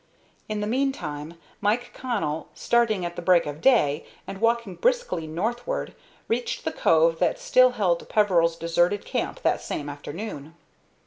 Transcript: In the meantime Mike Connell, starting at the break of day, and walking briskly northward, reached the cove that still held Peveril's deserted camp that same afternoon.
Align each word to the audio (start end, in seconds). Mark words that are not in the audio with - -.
In 0.49 0.61
the 0.61 0.65
meantime 0.65 1.35
Mike 1.59 1.91
Connell, 1.93 2.47
starting 2.55 3.05
at 3.05 3.15
the 3.15 3.21
break 3.21 3.45
of 3.45 3.61
day, 3.61 4.03
and 4.25 4.41
walking 4.41 4.73
briskly 4.73 5.27
northward, 5.27 5.93
reached 6.27 6.65
the 6.65 6.71
cove 6.71 7.19
that 7.19 7.37
still 7.37 7.73
held 7.73 8.09
Peveril's 8.09 8.55
deserted 8.55 9.05
camp 9.05 9.43
that 9.43 9.61
same 9.61 9.89
afternoon. 9.89 10.55